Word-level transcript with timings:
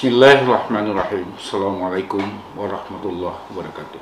Bismillahirrahmanirrahim. 0.00 1.28
Assalamualaikum 1.36 2.24
warahmatullahi 2.56 3.36
wabarakatuh. 3.52 4.00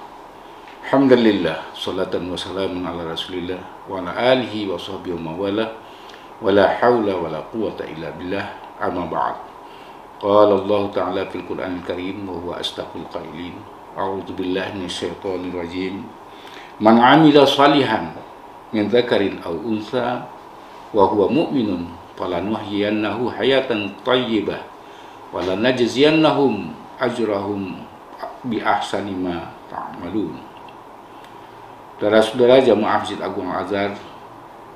Alhamdulillah, 0.87 1.75
salatan 1.75 2.31
wa 2.31 2.39
salamun 2.39 2.87
ala 2.87 3.03
rasulillah 3.03 3.59
wa 3.91 3.99
ala 3.99 4.15
alihi 4.15 4.71
wa 4.71 4.79
sahbihi 4.79 5.19
wa 5.19 5.35
mawala 5.35 5.75
wa 6.39 6.55
la 6.55 6.71
hawla 6.79 7.19
wa 7.19 7.27
la 7.27 7.43
quwata 7.51 7.83
illa 7.91 8.15
billah 8.15 8.47
amma 8.79 9.11
ba'd. 9.11 9.43
Qala 10.23 10.63
Allah 10.63 10.83
Ta'ala 10.95 11.23
fil 11.35 11.43
Qur'an 11.43 11.83
Al-Karim 11.83 12.31
wa 12.31 12.39
huwa 12.47 12.63
astaqul 12.63 13.03
qailin. 13.11 13.59
A'udzu 13.99 14.39
billahi 14.39 14.79
minasyaitonir 14.79 15.51
rajim. 15.51 16.07
Man 16.79 17.03
'amila 17.03 17.43
salihan 17.43 18.15
min 18.71 18.87
dzakarin 18.87 19.43
aw 19.43 19.51
untha 19.51 20.31
wa 20.95 21.11
huwa 21.11 21.27
mu'minun 21.27 21.91
falanuhyiyannahu 22.15 23.35
hayatan 23.35 23.99
thayyibah 24.07 24.78
wa 25.29 25.41
lanajziyannahum 25.45 26.73
ajrahum 26.99 27.85
bi 28.47 28.63
ahsani 28.63 29.13
ma 29.13 29.53
ta'malun. 29.69 30.37
Saudara-saudara 31.99 32.63
jamaah 32.63 33.03
Masjid 33.03 33.19
Agung 33.19 33.51
Al-Azhar, 33.51 33.99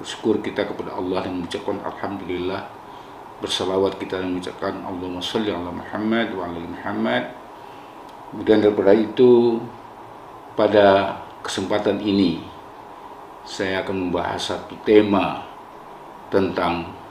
bersyukur 0.02 0.42
kita 0.42 0.66
kepada 0.66 0.98
Allah 0.98 1.22
dan 1.22 1.38
mengucapkan 1.38 1.78
alhamdulillah. 1.78 2.66
Bersalawat 3.38 3.98
kita 3.98 4.22
dan 4.22 4.34
mengucapkan 4.34 4.74
Allahumma 4.82 5.22
shalli 5.22 5.50
ala 5.50 5.70
Muhammad 5.70 6.34
wa 6.34 6.42
ala 6.46 6.58
Muhammad. 6.62 7.22
Kemudian 8.30 8.58
daripada 8.62 8.94
itu 8.94 9.58
pada 10.58 11.18
kesempatan 11.42 11.98
ini 12.02 12.42
saya 13.42 13.82
akan 13.82 14.08
membahas 14.08 14.54
satu 14.54 14.78
tema 14.86 15.42
tentang 16.30 17.01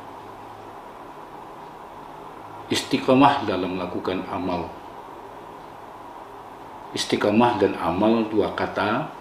istiqamah 2.71 3.43
dalam 3.43 3.75
melakukan 3.75 4.23
amal. 4.31 4.71
Istiqamah 6.95 7.59
dan 7.59 7.75
amal 7.75 8.31
dua 8.31 8.55
kata. 8.55 9.11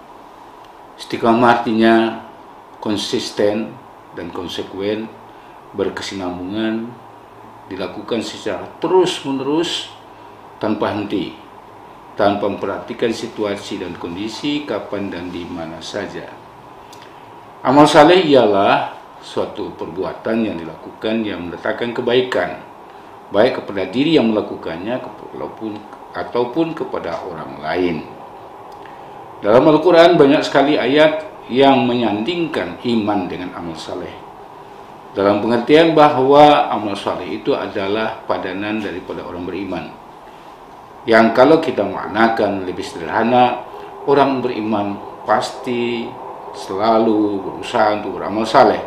Istiqamah 0.94 1.60
artinya 1.60 2.22
konsisten 2.78 3.74
dan 4.14 4.30
konsekuen, 4.30 5.10
berkesinambungan, 5.74 6.86
dilakukan 7.66 8.22
secara 8.22 8.70
terus-menerus 8.78 9.90
tanpa 10.62 10.94
henti, 10.94 11.34
tanpa 12.14 12.46
memperhatikan 12.46 13.10
situasi 13.10 13.82
dan 13.82 13.98
kondisi 13.98 14.62
kapan 14.62 15.10
dan 15.10 15.30
di 15.34 15.42
mana 15.46 15.82
saja. 15.82 16.30
Amal 17.66 17.86
saleh 17.86 18.24
ialah 18.30 18.94
suatu 19.20 19.74
perbuatan 19.76 20.48
yang 20.48 20.56
dilakukan 20.56 21.22
yang 21.22 21.48
meletakkan 21.48 21.92
kebaikan 21.92 22.69
baik 23.30 23.62
kepada 23.62 23.86
diri 23.86 24.18
yang 24.18 24.30
melakukannya 24.34 24.98
ataupun 24.98 25.72
ataupun 26.10 26.74
kepada 26.74 27.22
orang 27.22 27.62
lain. 27.62 27.96
Dalam 29.40 29.64
Al-Quran 29.70 30.18
banyak 30.18 30.42
sekali 30.44 30.76
ayat 30.76 31.24
yang 31.48 31.86
menyandingkan 31.86 32.82
iman 32.82 33.30
dengan 33.30 33.54
amal 33.56 33.78
saleh. 33.78 34.12
Dalam 35.10 35.42
pengertian 35.42 35.94
bahwa 35.96 36.70
amal 36.70 36.94
saleh 36.94 37.40
itu 37.42 37.54
adalah 37.54 38.22
padanan 38.26 38.78
daripada 38.78 39.26
orang 39.26 39.42
beriman. 39.46 39.84
Yang 41.08 41.26
kalau 41.34 41.58
kita 41.58 41.82
maknakan 41.82 42.68
lebih 42.68 42.84
sederhana, 42.84 43.64
orang 44.04 44.44
beriman 44.44 45.00
pasti 45.24 46.06
selalu 46.54 47.40
berusaha 47.42 47.96
untuk 47.98 48.20
beramal 48.20 48.44
saleh. 48.44 48.82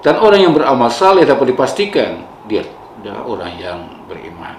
Dan 0.00 0.22
orang 0.22 0.40
yang 0.40 0.54
beramal 0.54 0.88
saleh 0.88 1.26
dapat 1.26 1.52
dipastikan 1.52 2.24
dia 2.46 2.64
adalah 3.02 3.26
orang 3.26 3.52
yang 3.58 3.78
beriman. 4.06 4.54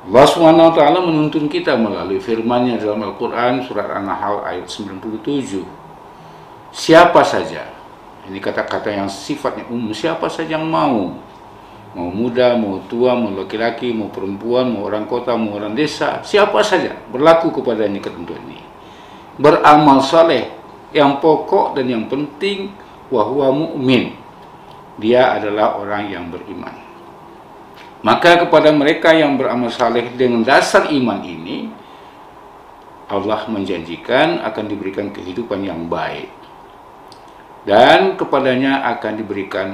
Allah 0.00 0.24
SWT 0.24 0.80
menuntun 1.04 1.44
kita 1.50 1.76
melalui 1.76 2.22
firman-Nya 2.22 2.80
dalam 2.80 3.04
Al-Quran 3.04 3.66
surat 3.68 3.90
An-Nahl 3.90 4.46
ayat 4.48 4.70
97. 4.70 5.60
Siapa 6.72 7.20
saja, 7.20 7.68
ini 8.30 8.40
kata-kata 8.40 8.88
yang 8.88 9.10
sifatnya 9.12 9.68
umum, 9.68 9.92
siapa 9.92 10.30
saja 10.32 10.56
yang 10.56 10.64
mau, 10.64 11.20
mau 11.92 12.08
muda, 12.08 12.56
mau 12.56 12.80
tua, 12.88 13.12
mau 13.12 13.34
laki-laki, 13.34 13.92
mau 13.92 14.08
perempuan, 14.08 14.72
mau 14.72 14.88
orang 14.88 15.04
kota, 15.04 15.36
mau 15.36 15.58
orang 15.58 15.76
desa, 15.76 16.24
siapa 16.24 16.64
saja 16.64 16.96
berlaku 17.10 17.60
kepada 17.60 17.84
ini 17.84 18.00
ketentuan 18.00 18.40
ini. 18.48 18.62
Beramal 19.36 20.00
saleh 20.00 20.48
yang 20.96 21.20
pokok 21.20 21.76
dan 21.76 21.90
yang 21.90 22.04
penting 22.08 22.72
wahwa 23.12 23.52
mu'min. 23.52 24.16
Dia 24.96 25.36
adalah 25.36 25.76
orang 25.76 26.08
yang 26.08 26.32
beriman. 26.32 26.89
Maka 28.00 28.48
kepada 28.48 28.72
mereka 28.72 29.12
yang 29.12 29.36
beramal 29.36 29.68
saleh 29.68 30.08
dengan 30.16 30.40
dasar 30.40 30.88
iman 30.88 31.20
ini 31.20 31.68
Allah 33.10 33.44
menjanjikan 33.50 34.40
akan 34.40 34.64
diberikan 34.70 35.12
kehidupan 35.12 35.66
yang 35.66 35.84
baik 35.90 36.30
dan 37.68 38.16
kepadanya 38.16 38.88
akan 38.96 39.12
diberikan 39.20 39.68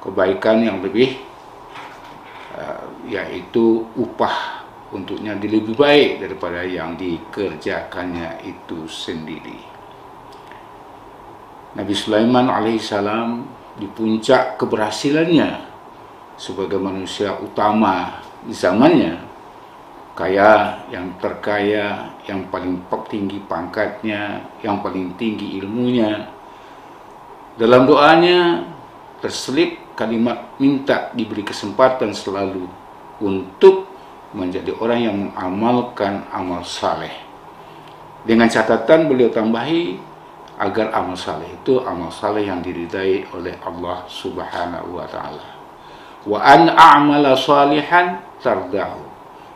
kebaikan 0.00 0.64
yang 0.64 0.78
lebih 0.80 1.20
uh, 2.56 2.88
yaitu 3.12 3.84
upah 3.98 4.64
untuknya 4.94 5.36
lebih 5.36 5.74
baik 5.76 6.22
daripada 6.22 6.62
yang 6.64 6.94
dikerjakannya 6.94 8.40
itu 8.46 8.86
sendiri. 8.86 9.58
Nabi 11.74 11.92
Sulaiman 11.92 12.46
alaihissalam 12.46 13.42
di 13.82 13.90
puncak 13.90 14.54
keberhasilannya 14.62 15.73
sebagai 16.34 16.78
manusia 16.82 17.34
utama 17.38 18.18
di 18.42 18.54
zamannya 18.54 19.34
kaya 20.14 20.78
yang 20.94 21.10
terkaya 21.18 22.06
yang 22.30 22.46
paling 22.46 22.78
tinggi 23.10 23.42
pangkatnya 23.50 24.46
yang 24.62 24.78
paling 24.78 25.18
tinggi 25.18 25.58
ilmunya. 25.58 26.30
Dalam 27.58 27.86
doanya 27.86 28.62
terselip 29.18 29.94
kalimat 29.98 30.58
minta 30.58 31.10
diberi 31.14 31.42
kesempatan 31.42 32.14
selalu 32.14 32.66
untuk 33.22 33.90
menjadi 34.34 34.74
orang 34.78 35.00
yang 35.02 35.16
mengamalkan 35.30 36.26
amal 36.34 36.62
saleh. 36.66 37.14
Dengan 38.26 38.50
catatan 38.50 39.06
beliau 39.06 39.30
tambahi 39.30 39.98
agar 40.58 40.94
amal 40.94 41.18
saleh 41.18 41.50
itu 41.50 41.82
amal 41.82 42.10
saleh 42.14 42.46
yang 42.46 42.62
diridai 42.62 43.26
oleh 43.34 43.54
Allah 43.62 44.06
Subhanahu 44.06 44.98
wa 44.98 45.06
taala 45.10 45.53
wa 46.24 46.40
an 46.40 46.72
a'mala 46.72 47.36
salihan 47.36 48.20
tardahu. 48.40 49.00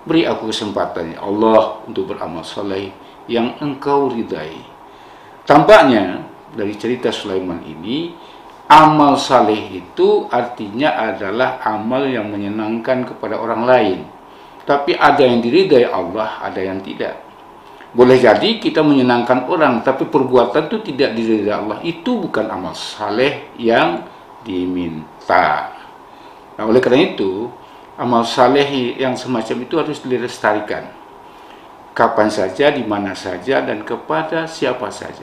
Beri 0.09 0.25
aku 0.25 0.49
kesempatan 0.49 1.17
ya 1.17 1.21
Allah 1.21 1.85
untuk 1.85 2.13
beramal 2.13 2.41
saleh 2.41 2.93
yang 3.29 3.61
engkau 3.61 4.09
ridai. 4.09 4.57
Tampaknya 5.45 6.25
dari 6.53 6.73
cerita 6.81 7.13
Sulaiman 7.13 7.61
ini 7.61 8.13
amal 8.73 9.21
saleh 9.21 9.69
itu 9.69 10.29
artinya 10.33 10.97
adalah 11.13 11.61
amal 11.61 12.09
yang 12.09 12.33
menyenangkan 12.33 13.05
kepada 13.05 13.37
orang 13.37 13.63
lain. 13.69 13.99
Tapi 14.65 14.97
ada 14.97 15.25
yang 15.25 15.41
diridai 15.41 15.89
Allah 15.89 16.41
ada 16.41 16.61
yang 16.61 16.81
tidak. 16.81 17.25
Boleh 17.89 18.21
jadi 18.21 18.61
kita 18.61 18.85
menyenangkan 18.85 19.49
orang 19.49 19.81
tapi 19.81 20.09
perbuatan 20.09 20.69
itu 20.73 20.93
tidak 20.93 21.17
diridai 21.17 21.53
Allah. 21.53 21.81
Itu 21.85 22.21
bukan 22.21 22.49
amal 22.49 22.73
saleh 22.77 23.53
yang 23.61 24.05
diminta 24.41 25.78
Nah, 26.59 26.67
oleh 26.67 26.83
karena 26.83 27.15
itu, 27.15 27.47
amal 27.95 28.27
saleh 28.27 28.99
yang 28.99 29.15
semacam 29.15 29.57
itu 29.63 29.75
harus 29.79 30.03
dilestarikan. 30.03 30.91
Kapan 31.95 32.29
saja, 32.35 32.75
di 32.75 32.83
mana 32.83 33.15
saja, 33.15 33.63
dan 33.63 33.87
kepada 33.87 34.51
siapa 34.51 34.91
saja. 34.91 35.23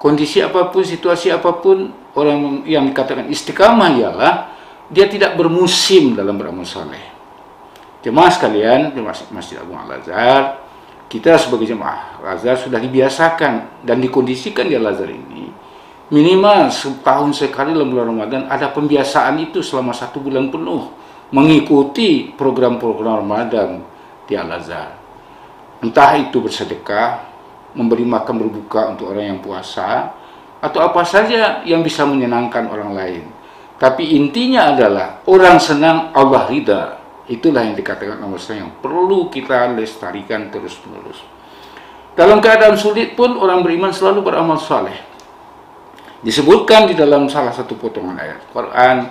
Kondisi 0.00 0.40
apa 0.40 0.72
pun, 0.72 0.80
situasi 0.80 1.28
apa 1.28 1.60
pun, 1.60 1.92
orang 2.16 2.64
yang 2.64 2.88
dikatakan 2.88 3.28
istiqamah 3.28 3.90
ialah 4.00 4.34
dia 4.88 5.08
tidak 5.08 5.36
bermusim 5.36 6.16
dalam 6.16 6.36
beramal 6.36 6.64
saleh. 6.64 7.12
Jemaah 8.04 8.32
sekalian, 8.32 8.92
jemaah 8.92 9.16
Masjid 9.32 9.56
Agung 9.56 9.80
Al-Azhar, 9.80 10.60
kita 11.08 11.40
sebagai 11.40 11.64
jemaah 11.64 12.20
Al-Azhar 12.20 12.56
sudah 12.56 12.76
dibiasakan 12.76 13.84
dan 13.84 13.96
dikondisikan 14.00 14.68
di 14.68 14.76
Al-Azhar 14.76 15.08
ini 15.08 15.63
minimal 16.12 16.68
setahun 16.68 17.40
sekali 17.40 17.72
dalam 17.72 17.88
bulan 17.88 18.12
Ramadan 18.12 18.42
ada 18.50 18.68
pembiasaan 18.68 19.40
itu 19.40 19.64
selama 19.64 19.96
satu 19.96 20.20
bulan 20.20 20.52
penuh 20.52 20.92
mengikuti 21.32 22.28
program-program 22.36 23.24
Ramadan 23.24 23.80
di 24.28 24.36
Al-Azhar. 24.36 25.00
Entah 25.80 26.12
itu 26.20 26.40
bersedekah, 26.40 27.24
memberi 27.76 28.04
makan 28.04 28.34
berbuka 28.40 28.92
untuk 28.92 29.12
orang 29.12 29.36
yang 29.36 29.40
puasa, 29.40 30.12
atau 30.60 30.80
apa 30.80 31.04
saja 31.04 31.60
yang 31.64 31.84
bisa 31.84 32.08
menyenangkan 32.08 32.68
orang 32.68 32.92
lain. 32.96 33.24
Tapi 33.76 34.16
intinya 34.16 34.72
adalah 34.72 35.20
orang 35.28 35.60
senang 35.60 36.14
Allah 36.16 36.48
ridha. 36.48 36.82
Itulah 37.24 37.64
yang 37.64 37.76
dikatakan 37.76 38.20
nomor 38.20 38.40
yang 38.52 38.70
perlu 38.80 39.32
kita 39.32 39.72
lestarikan 39.72 40.52
terus-menerus. 40.52 41.24
Dalam 42.14 42.38
keadaan 42.38 42.78
sulit 42.78 43.16
pun 43.18 43.34
orang 43.34 43.64
beriman 43.64 43.90
selalu 43.90 44.22
beramal 44.22 44.60
saleh 44.60 45.13
disebutkan 46.24 46.88
di 46.88 46.96
dalam 46.96 47.28
salah 47.28 47.52
satu 47.52 47.76
potongan 47.76 48.16
ayat 48.16 48.40
Quran 48.50 49.06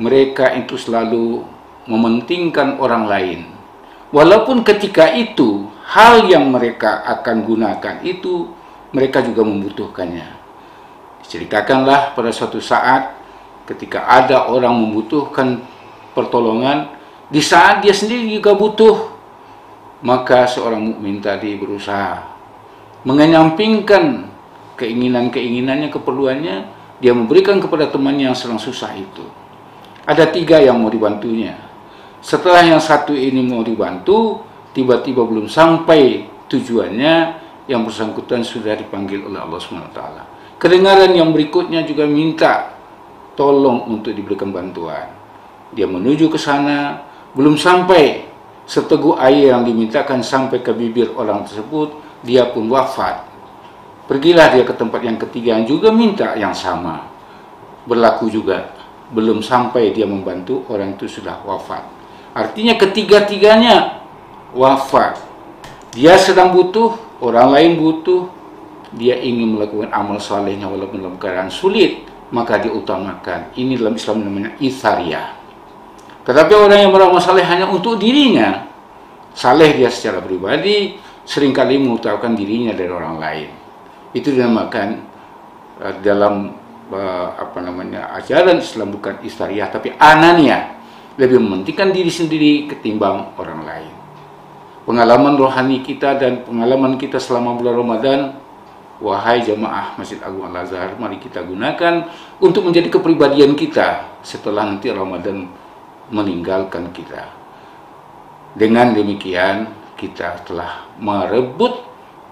mereka 0.00 0.56
itu 0.56 0.80
selalu 0.80 1.44
mementingkan 1.84 2.80
orang 2.80 3.04
lain. 3.04 3.40
Walaupun 4.08 4.64
ketika 4.64 5.12
itu 5.12 5.68
hal 5.84 6.24
yang 6.24 6.48
mereka 6.48 7.04
akan 7.04 7.44
gunakan 7.44 8.00
itu 8.00 8.48
mereka 8.96 9.20
juga 9.20 9.44
membutuhkannya. 9.44 10.28
Ceritakanlah 11.28 12.16
pada 12.16 12.32
suatu 12.32 12.56
saat 12.56 13.12
ketika 13.68 14.08
ada 14.08 14.48
orang 14.48 14.72
membutuhkan 14.72 15.60
pertolongan 16.16 16.88
di 17.28 17.44
saat 17.44 17.84
dia 17.84 17.92
sendiri 17.92 18.24
juga 18.32 18.56
butuh 18.56 19.12
maka 20.00 20.48
seorang 20.48 20.80
mukmin 20.80 21.20
tadi 21.20 21.52
berusaha 21.60 22.24
mengenyampingkan 23.04 24.27
keinginan-keinginannya 24.78 25.90
keperluannya 25.90 26.56
dia 27.02 27.12
memberikan 27.14 27.58
kepada 27.58 27.90
temannya 27.90 28.30
yang 28.30 28.38
sedang 28.38 28.62
susah 28.62 28.94
itu 28.94 29.26
ada 30.08 30.24
tiga 30.32 30.56
yang 30.56 30.80
mau 30.80 30.88
dibantunya. 30.88 31.52
Setelah 32.24 32.64
yang 32.64 32.80
satu 32.80 33.12
ini 33.12 33.44
mau 33.44 33.60
dibantu, 33.60 34.40
tiba-tiba 34.72 35.20
belum 35.20 35.52
sampai 35.52 36.24
tujuannya, 36.48 37.14
yang 37.68 37.84
bersangkutan 37.84 38.40
sudah 38.40 38.72
dipanggil 38.72 39.28
oleh 39.28 39.36
Allah 39.36 39.60
SWT. 39.60 40.00
Kedengaran 40.56 41.12
yang 41.12 41.36
berikutnya 41.36 41.84
juga 41.84 42.08
minta 42.08 42.72
tolong 43.36 43.84
untuk 43.92 44.16
diberikan 44.16 44.48
bantuan. 44.48 45.12
Dia 45.76 45.84
menuju 45.84 46.32
ke 46.32 46.40
sana, 46.40 47.04
belum 47.36 47.60
sampai 47.60 48.24
seteguk 48.64 49.20
air 49.20 49.52
yang 49.52 49.68
dimintakan 49.68 50.24
sampai 50.24 50.64
ke 50.64 50.72
bibir 50.72 51.12
orang 51.12 51.44
tersebut, 51.44 51.92
dia 52.24 52.48
pun 52.48 52.64
wafat. 52.72 53.27
Pergilah 54.08 54.56
dia 54.56 54.64
ke 54.64 54.72
tempat 54.72 55.04
yang 55.04 55.20
ketiga 55.20 55.60
yang 55.60 55.68
juga 55.68 55.92
minta 55.92 56.32
yang 56.32 56.56
sama. 56.56 57.04
Berlaku 57.84 58.32
juga. 58.32 58.72
Belum 59.12 59.44
sampai 59.44 59.92
dia 59.92 60.08
membantu 60.08 60.64
orang 60.72 60.96
itu 60.96 61.04
sudah 61.04 61.44
wafat. 61.44 61.84
Artinya 62.32 62.80
ketiga-tiganya 62.80 64.00
wafat. 64.56 65.20
Dia 65.92 66.16
sedang 66.16 66.56
butuh 66.56 66.96
orang 67.20 67.52
lain 67.52 67.76
butuh. 67.76 68.32
Dia 68.96 69.20
ingin 69.20 69.60
melakukan 69.60 69.92
amal 69.92 70.16
salehnya 70.16 70.64
walaupun 70.64 71.04
dalam 71.04 71.20
keadaan 71.20 71.52
sulit 71.52 72.08
maka 72.32 72.56
diutamakan. 72.64 73.52
Ini 73.60 73.76
dalam 73.76 73.92
Islam 73.92 74.24
namanya 74.24 74.56
isariyah. 74.56 75.36
Tetapi 76.24 76.52
orang 76.56 76.88
yang 76.88 76.92
beramal 76.96 77.20
saleh 77.20 77.44
hanya 77.44 77.68
untuk 77.68 78.00
dirinya. 78.00 78.72
Saleh 79.36 79.76
dia 79.76 79.92
secara 79.92 80.24
pribadi 80.24 80.96
sering 81.28 81.52
kali 81.52 81.76
mengutamakan 81.76 82.32
dirinya 82.32 82.72
dari 82.72 82.88
orang 82.88 83.16
lain 83.20 83.67
itu 84.16 84.32
dinamakan 84.32 85.04
uh, 85.80 85.94
dalam 86.00 86.56
uh, 86.92 87.28
apa 87.36 87.58
namanya 87.60 88.12
ajaran 88.16 88.60
Islam 88.60 88.92
bukan 88.92 89.20
istariah 89.24 89.68
tapi 89.68 89.92
anania 89.96 90.78
lebih 91.18 91.42
mementingkan 91.42 91.90
diri 91.90 92.08
sendiri 92.08 92.52
ketimbang 92.70 93.34
orang 93.34 93.66
lain. 93.66 93.94
Pengalaman 94.86 95.36
rohani 95.36 95.84
kita 95.84 96.16
dan 96.16 96.46
pengalaman 96.46 96.96
kita 96.96 97.20
selama 97.20 97.58
bulan 97.58 97.74
Ramadan, 97.76 98.20
wahai 99.02 99.44
jamaah 99.44 99.98
Masjid 99.98 100.16
Agung 100.24 100.48
Al 100.48 100.64
Azhar, 100.64 100.96
mari 100.96 101.20
kita 101.20 101.44
gunakan 101.44 102.08
untuk 102.40 102.64
menjadi 102.64 102.88
kepribadian 102.88 103.52
kita 103.52 104.08
setelah 104.24 104.64
nanti 104.64 104.88
Ramadan 104.88 105.50
meninggalkan 106.08 106.94
kita. 106.94 107.34
Dengan 108.56 108.96
demikian 108.96 109.68
kita 109.98 110.46
telah 110.46 110.88
merebut 110.96 111.87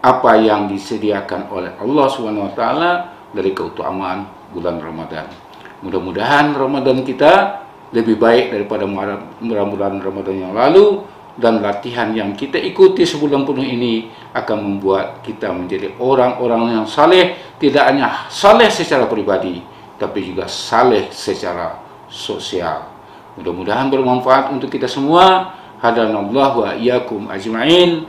apa 0.07 0.39
yang 0.39 0.71
disediakan 0.71 1.51
oleh 1.51 1.75
Allah 1.83 2.07
taala 2.55 2.91
dari 3.35 3.51
keutamaan 3.51 4.31
bulan 4.55 4.79
Ramadan. 4.79 5.27
Mudah-mudahan 5.83 6.55
Ramadan 6.55 7.03
kita 7.03 7.67
lebih 7.91 8.15
baik 8.15 8.55
daripada 8.55 8.87
bulan 8.87 9.99
Ramadan 9.99 10.35
yang 10.39 10.55
lalu 10.55 11.03
dan 11.37 11.59
latihan 11.59 12.15
yang 12.15 12.33
kita 12.39 12.57
ikuti 12.57 13.03
sebulan 13.03 13.43
penuh 13.43 13.67
ini 13.67 14.09
akan 14.33 14.57
membuat 14.63 15.21
kita 15.27 15.53
menjadi 15.53 15.93
orang-orang 16.01 16.81
yang 16.81 16.87
saleh 16.87 17.37
tidak 17.59 17.91
hanya 17.91 18.31
saleh 18.33 18.71
secara 18.73 19.05
pribadi 19.05 19.61
tapi 20.01 20.33
juga 20.33 20.47
saleh 20.47 21.11
secara 21.11 21.77
sosial. 22.07 22.89
Mudah-mudahan 23.37 23.93
bermanfaat 23.93 24.55
untuk 24.55 24.73
kita 24.73 24.89
semua. 24.89 25.53
Hadanallah 25.77 26.51
wa 26.57 26.71
iyyakum 26.73 27.29
ajma'in. 27.29 28.09